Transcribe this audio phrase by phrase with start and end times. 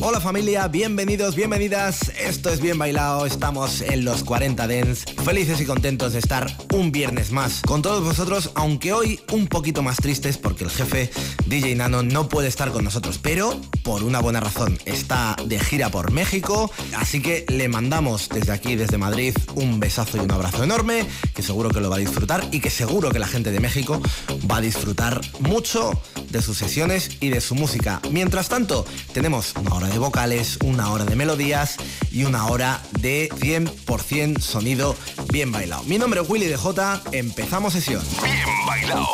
[0.00, 2.12] Hola familia, bienvenidos, bienvenidas.
[2.20, 5.04] Esto es Bien Bailado, estamos en los 40 Dents.
[5.24, 9.82] Felices y contentos de estar un viernes más con todos vosotros, aunque hoy un poquito
[9.82, 11.10] más tristes porque el jefe
[11.46, 14.78] DJ Nano no puede estar con nosotros, pero por una buena razón.
[14.84, 20.16] Está de gira por México, así que le mandamos desde aquí, desde Madrid, un besazo
[20.16, 23.18] y un abrazo enorme, que seguro que lo va a disfrutar y que seguro que
[23.18, 24.00] la gente de México
[24.48, 25.90] va a disfrutar mucho
[26.30, 28.00] de sus sesiones y de su música.
[28.10, 31.76] Mientras tanto, tenemos una hora de vocales, una hora de melodías
[32.10, 34.96] y una hora de 100% sonido
[35.32, 35.82] bien bailado.
[35.84, 38.02] Mi nombre es Willy DJ, empezamos sesión.
[38.22, 39.06] Bien bailado.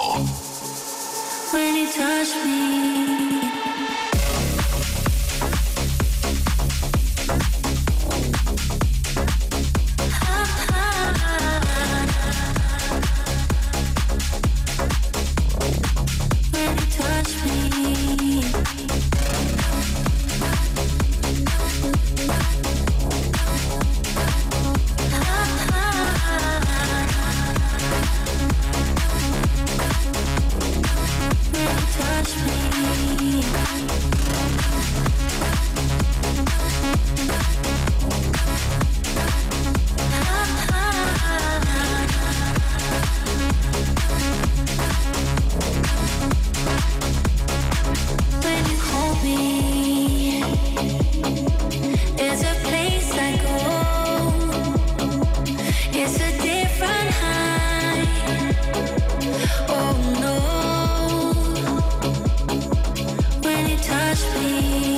[64.15, 64.94] touch me.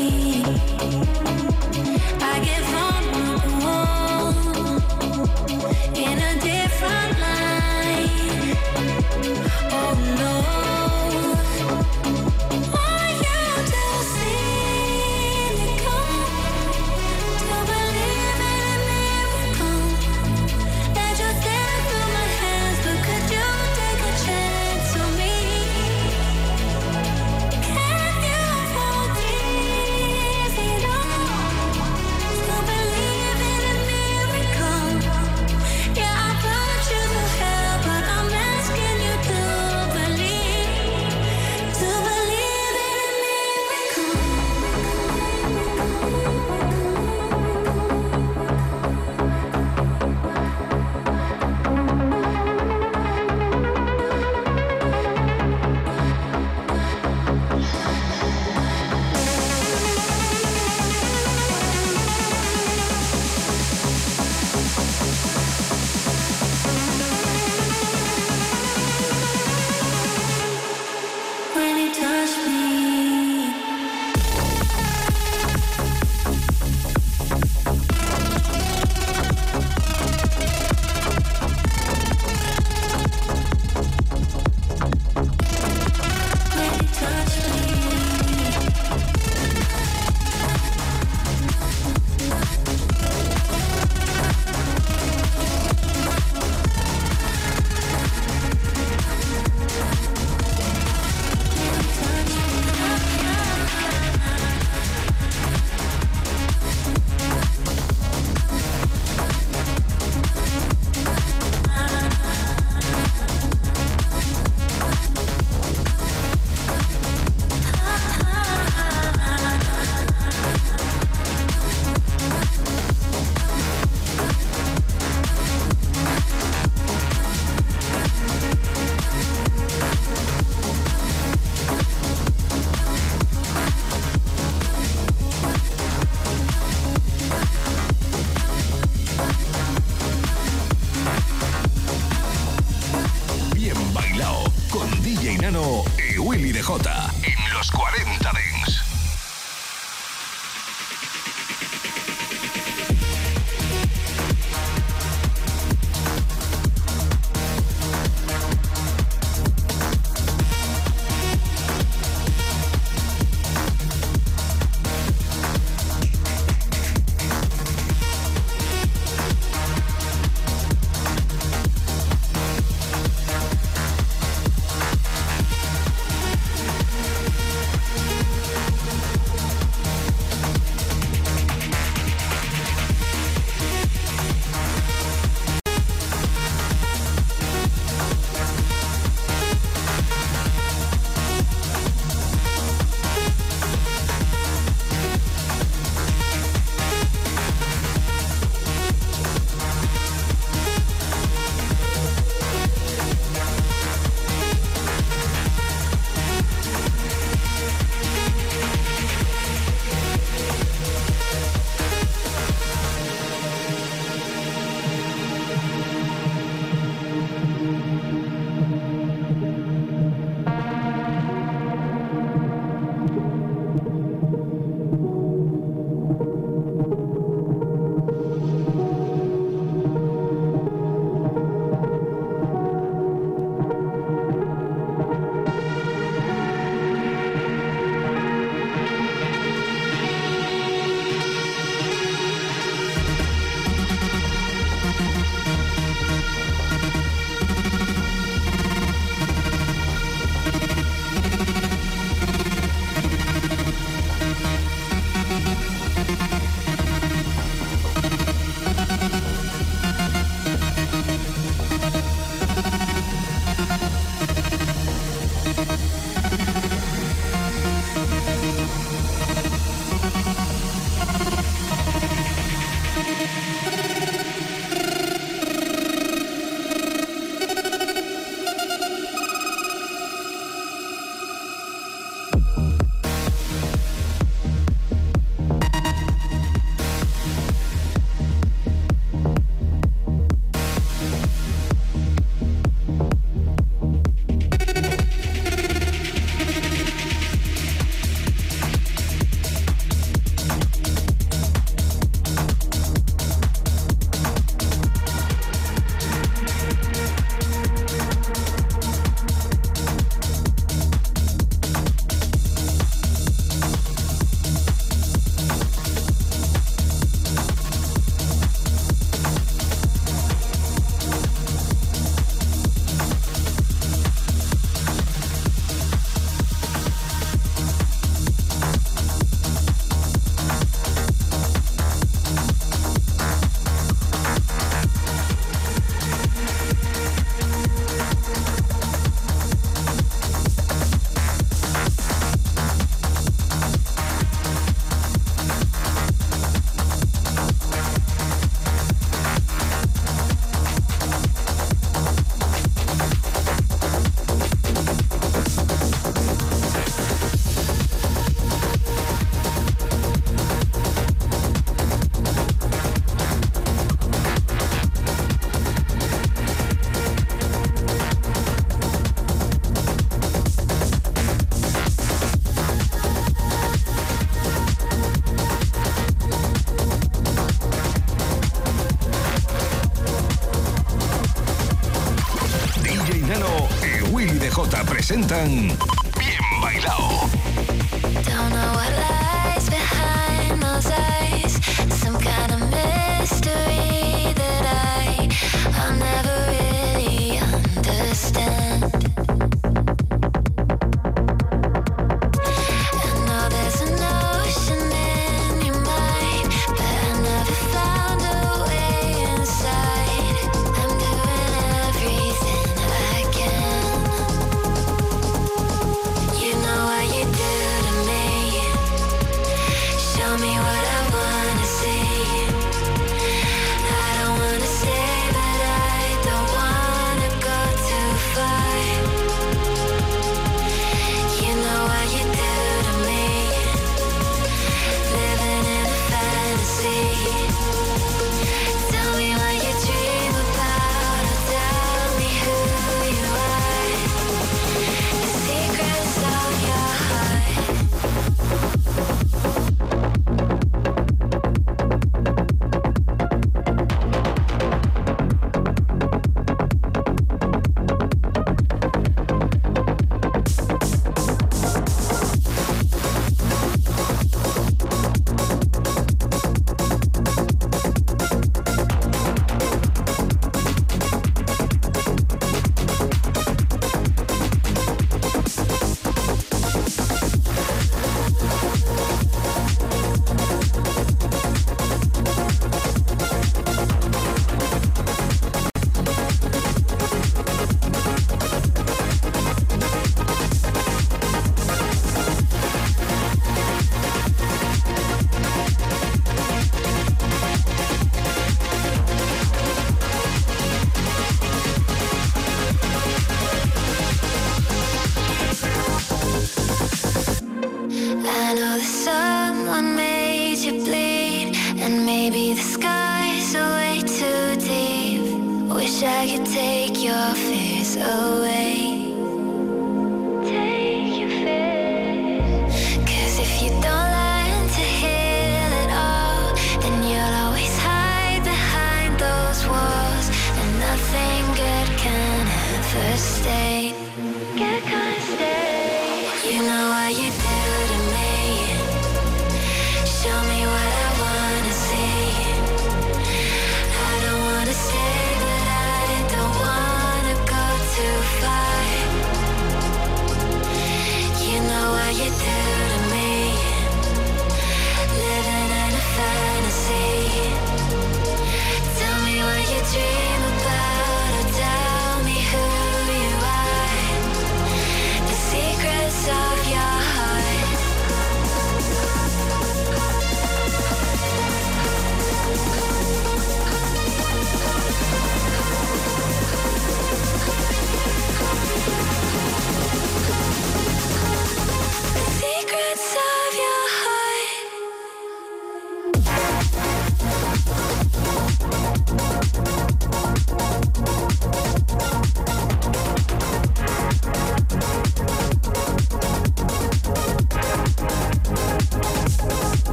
[385.36, 385.85] Kang.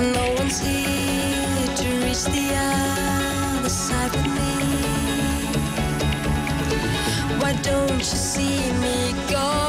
[0.00, 4.52] And no one's here to reach the other side with me.
[7.38, 9.59] Why don't you see me go?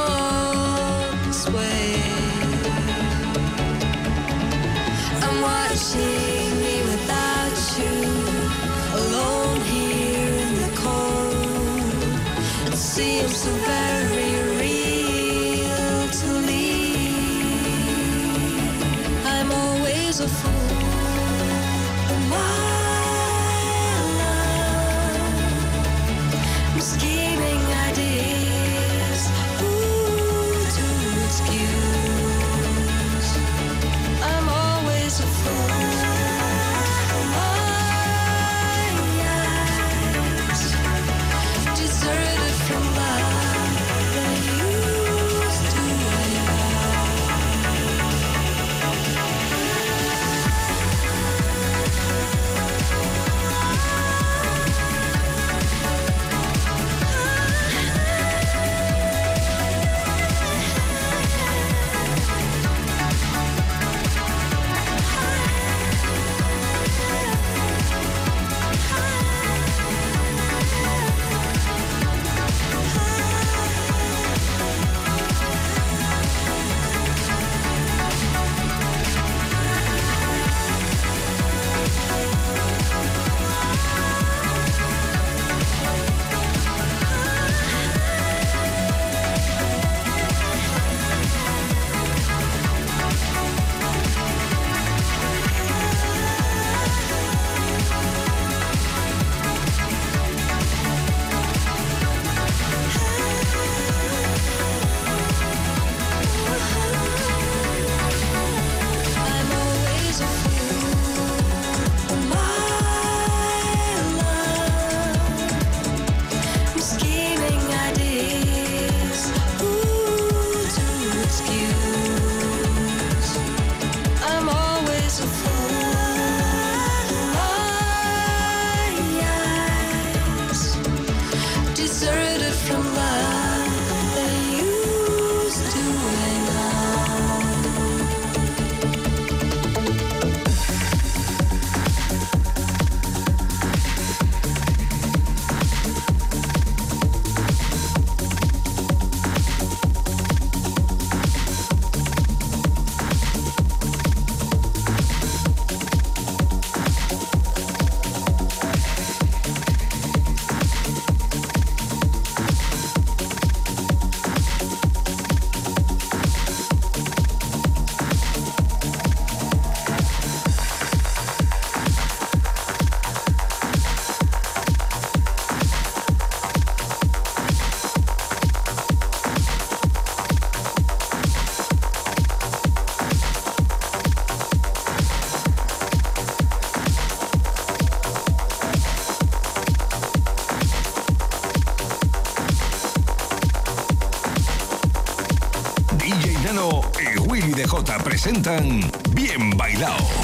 [198.22, 198.82] Presentan
[199.16, 200.21] Bien Bailado.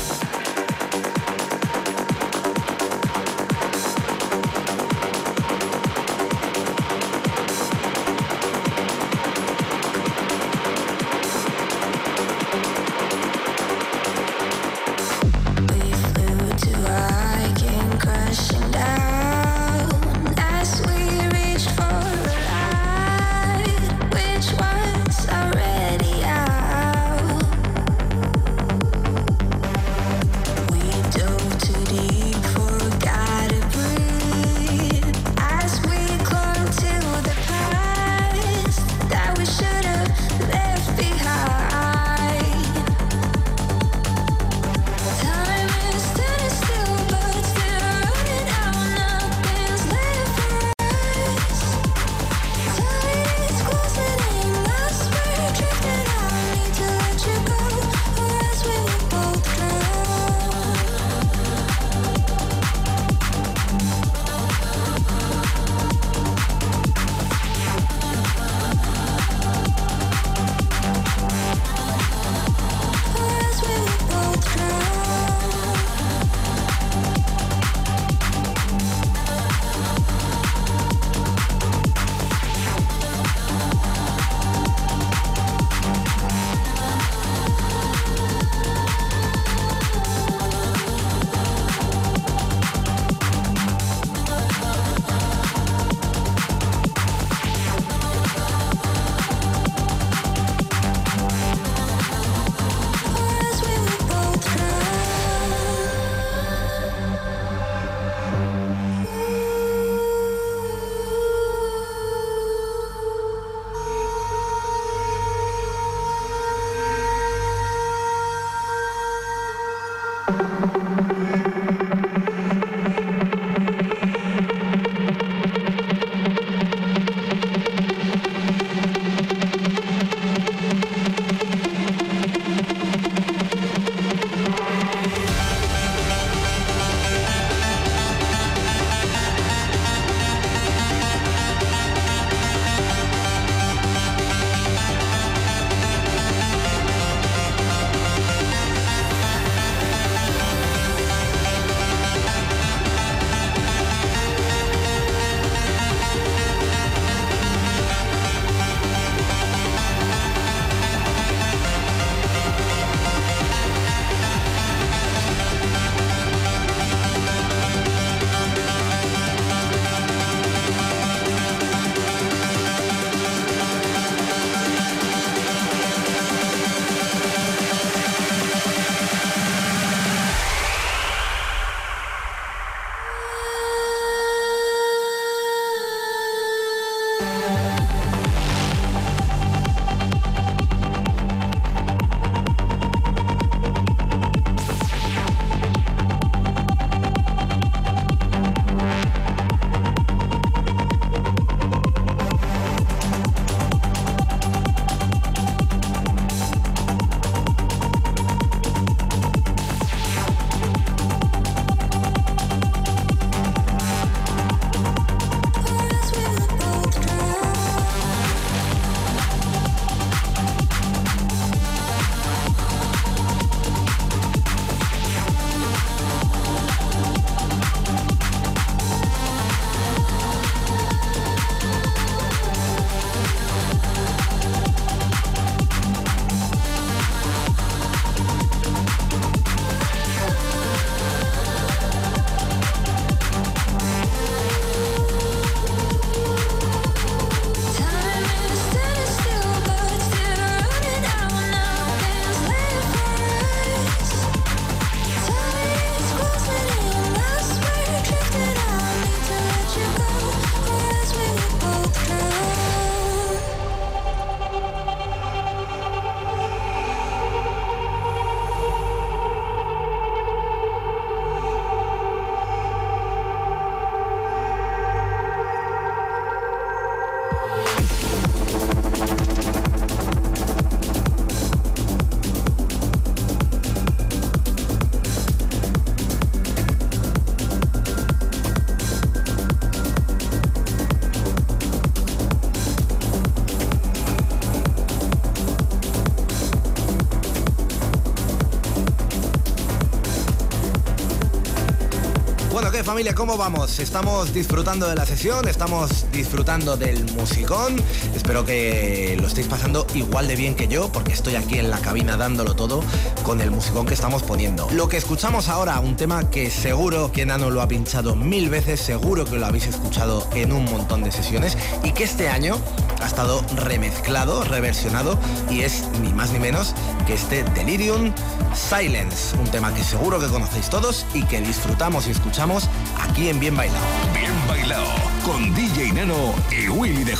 [302.97, 303.13] Familia?
[303.13, 303.77] ¿Cómo vamos?
[303.77, 305.47] ¿Estamos disfrutando de la sesión?
[305.47, 307.75] ¿Estamos disfrutando del musicón?
[308.15, 311.77] Espero que lo estéis pasando igual de bien que yo, porque estoy aquí en la
[311.77, 312.81] cabina dándolo todo
[313.21, 314.67] con el musicón que estamos poniendo.
[314.71, 318.79] Lo que escuchamos ahora, un tema que seguro que Nano lo ha pinchado mil veces,
[318.79, 322.57] seguro que lo habéis escuchado en un montón de sesiones y que este año
[322.99, 325.19] ha estado remezclado, reversionado
[325.51, 326.73] y es ni más ni menos
[327.05, 328.11] que este Delirium
[328.53, 332.69] Silence, un tema que seguro que conocéis todos y que disfrutamos y escuchamos
[333.01, 333.85] aquí en Bien Bailado.
[334.13, 334.87] Bien Bailado
[335.25, 337.17] con DJ Nano y Willy DJ.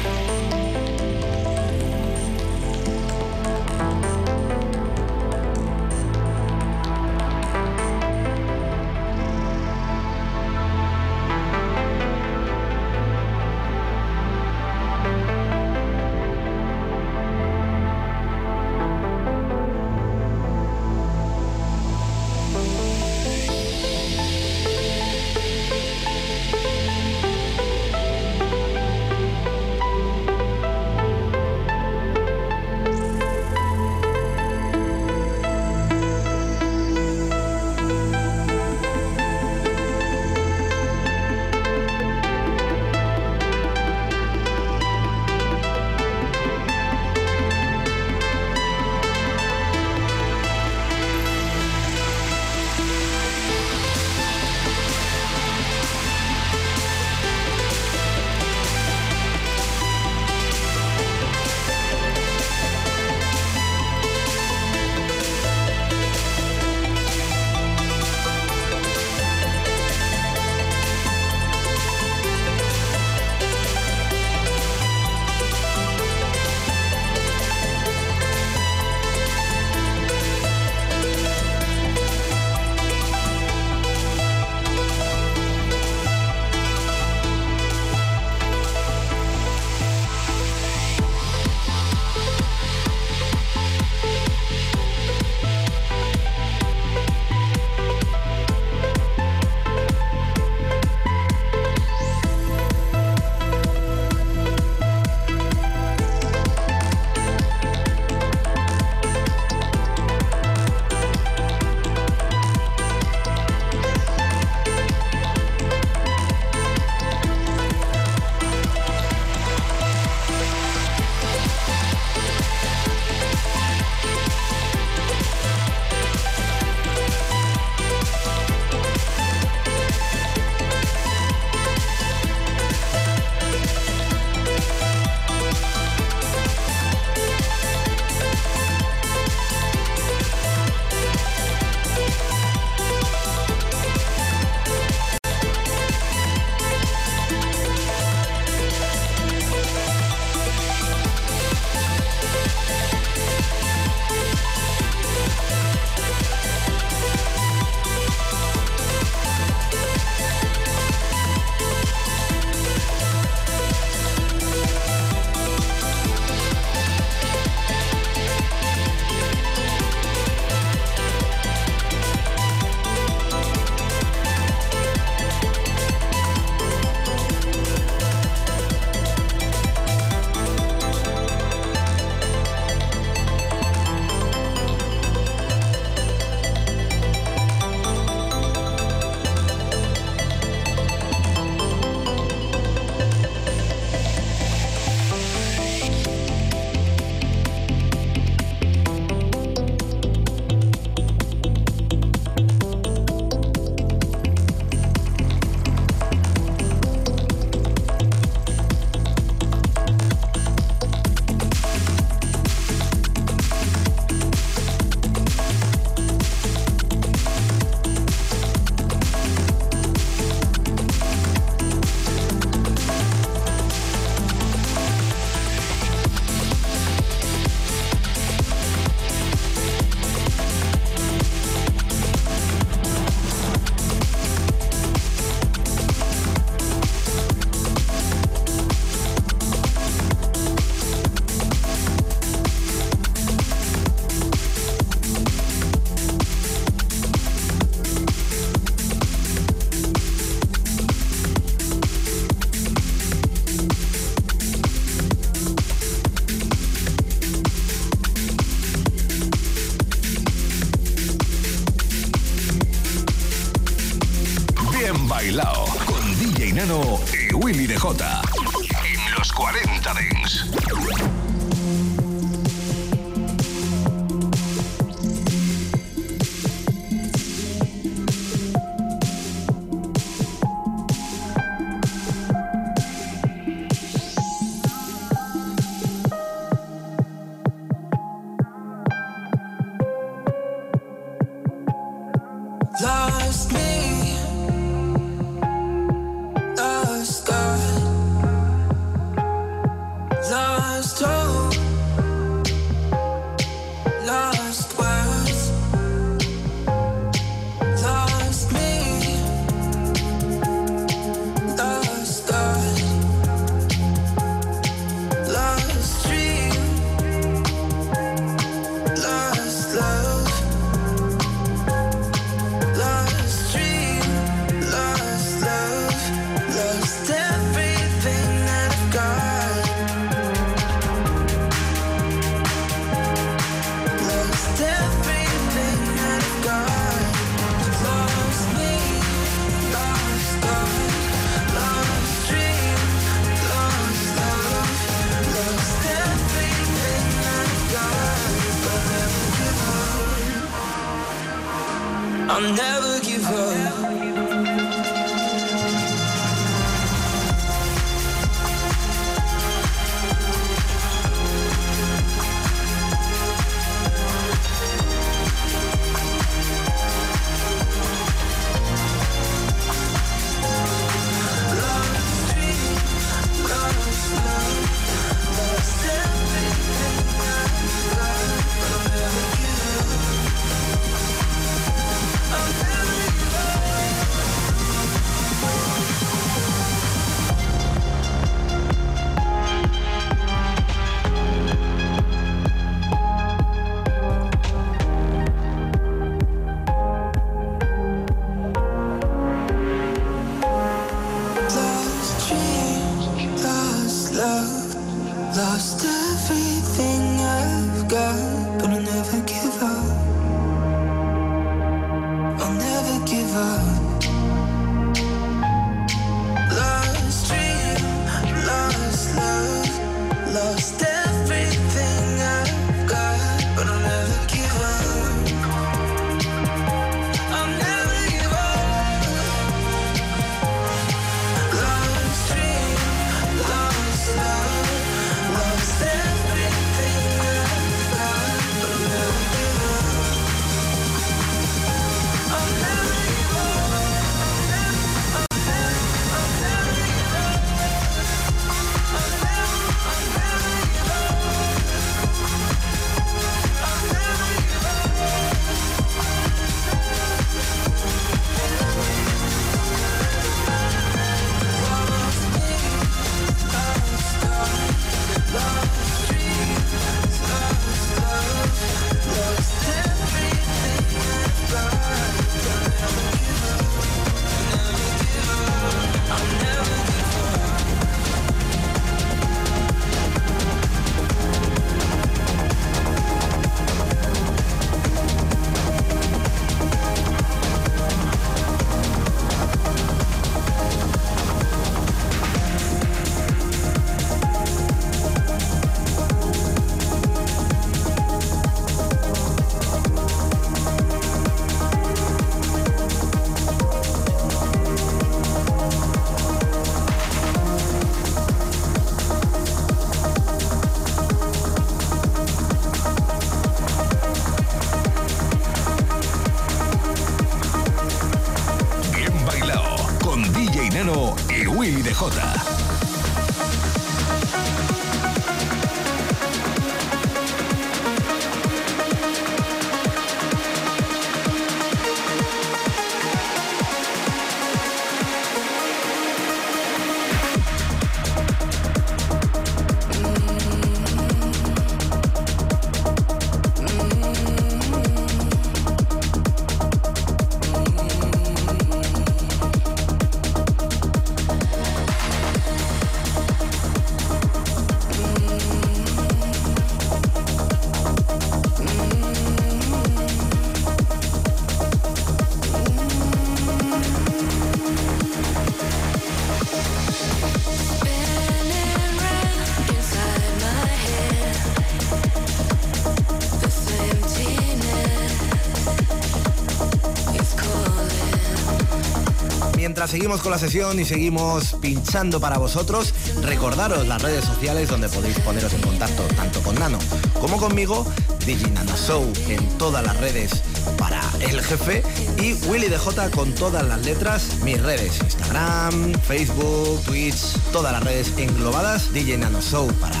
[579.94, 582.92] Seguimos con la sesión y seguimos pinchando para vosotros,
[583.22, 586.80] recordaros las redes sociales donde podéis poneros en contacto tanto con Nano
[587.20, 587.86] como conmigo,
[588.26, 590.42] DJ Nano Show en todas las redes
[590.78, 591.84] para el jefe
[592.20, 598.12] y Willy DJ con todas las letras, mis redes, Instagram, Facebook, Twitch, todas las redes
[598.18, 600.00] englobadas, DJ Nano Show para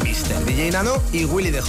[0.00, 0.44] Mr.
[0.44, 1.62] DJ Nano y Willy DJ.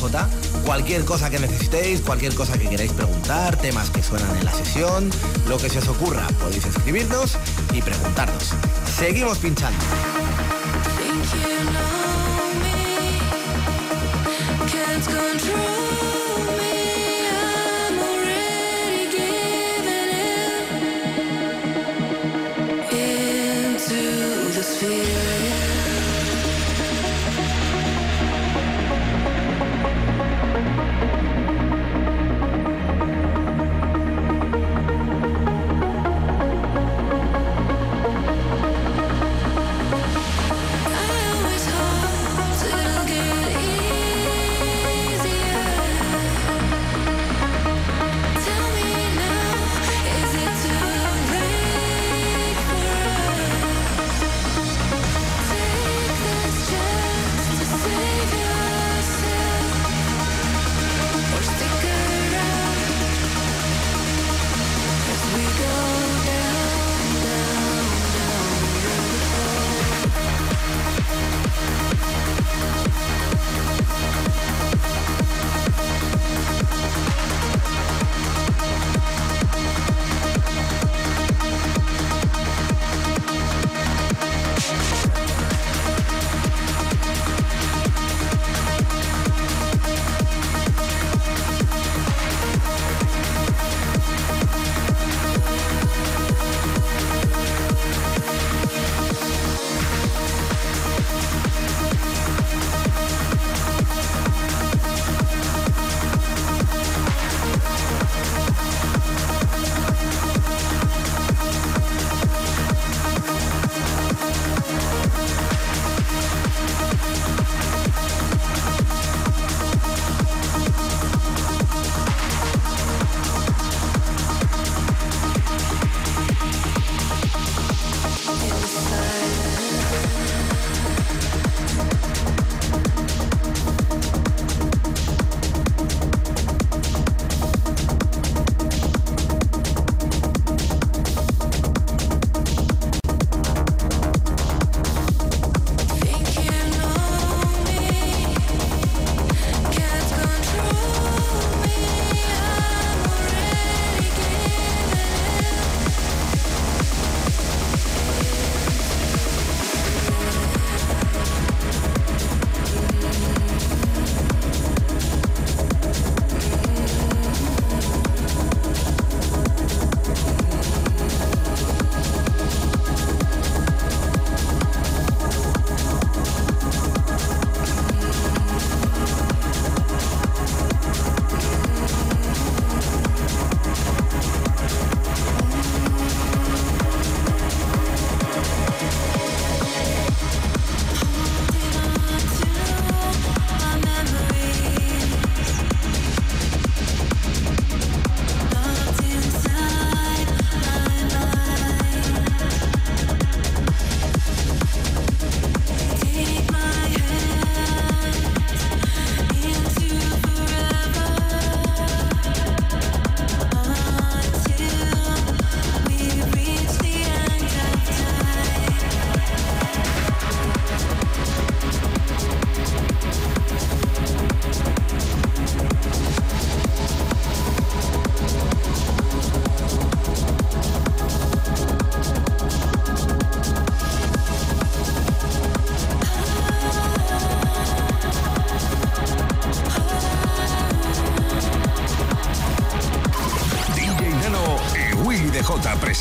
[0.66, 5.09] Cualquier cosa que necesitéis, cualquier cosa que queráis preguntar, temas que suenan en la sesión,
[5.47, 7.38] lo que se os ocurra, podéis escribirnos
[7.74, 8.53] y preguntarnos.
[8.97, 9.80] Seguimos pinchando.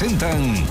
[0.03, 0.67] Presentan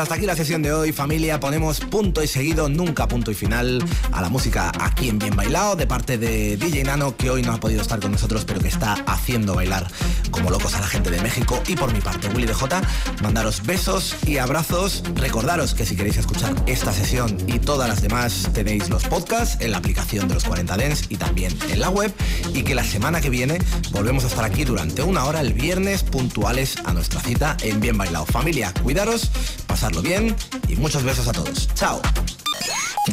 [0.00, 1.40] hasta aquí la sesión de hoy, familia.
[1.40, 5.76] Ponemos punto y seguido, nunca punto y final a la música aquí en Bien Bailado,
[5.76, 8.68] de parte de DJ Nano, que hoy no ha podido estar con nosotros, pero que
[8.68, 9.86] está haciendo bailar
[10.30, 11.62] como locos a la gente de México.
[11.66, 12.80] Y por mi parte, Willy DJ,
[13.22, 15.02] mandaros besos y abrazos.
[15.14, 19.72] Recordaros que si queréis escuchar esta sesión y todas las demás, tenéis los podcasts en
[19.72, 22.12] la aplicación de los 40 Dens y también en la web.
[22.54, 23.58] Y que la semana que viene
[23.90, 27.98] volvemos a estar aquí durante una hora el viernes puntuales a nuestra cita en Bien
[27.98, 28.24] Bailado.
[28.24, 29.30] Familia, cuidaros
[30.02, 30.36] bien
[30.68, 31.68] y muchos besos a todos.
[31.74, 32.00] Chao.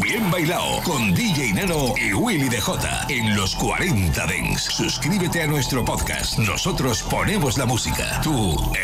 [0.02, 4.64] Bien bailado con DJ Nano y Willy DJ en los 40 Dents.
[4.64, 6.38] Suscríbete a nuestro podcast.
[6.40, 8.20] Nosotros ponemos la música.
[8.22, 8.56] Tú